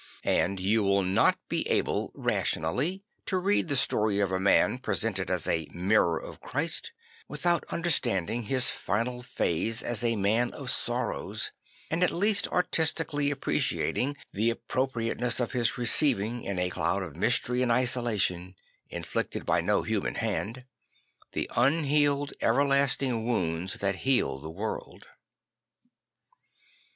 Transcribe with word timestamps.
And 0.25 0.59
you 0.59 0.81
will 0.81 1.03
not 1.03 1.37
be 1.47 1.61
able 1.69 2.11
rationally 2.15 3.03
to 3.27 3.37
read 3.37 3.67
the 3.67 3.75
story 3.75 4.19
of 4.19 4.31
a 4.31 4.39
man 4.39 4.79
presented 4.79 5.29
as 5.29 5.45
a 5.45 5.67
Mirror 5.75 6.17
of 6.19 6.41
Christ 6.41 6.91
without 7.27 7.63
understanding 7.69 8.41
his 8.41 8.71
final 8.71 9.21
phase 9.21 9.83
as 9.83 10.03
a 10.03 10.15
Man 10.15 10.49
of 10.55 10.71
Sorrows, 10.71 11.51
and 11.91 12.03
at 12.03 12.09
least 12.09 12.47
artistically 12.47 13.29
appreciating 13.29 14.17
the 14.33 14.49
appropriateness 14.49 15.39
of 15.39 15.51
his 15.51 15.77
receiving, 15.77 16.41
in 16.41 16.57
a 16.57 16.71
cloud 16.71 17.03
of 17.03 17.15
mystery 17.15 17.61
and 17.61 17.71
isolation, 17.71 18.55
inflicted 18.89 19.45
by 19.45 19.61
no 19.61 19.83
human 19.83 20.15
hand, 20.15 20.63
the 21.33 21.47
unhealed 21.55 22.33
everlasting 22.41 23.23
wounds 23.27 23.75
that 23.75 23.97
heal 23.97 24.39
the 24.39 24.49
world. 24.49 25.05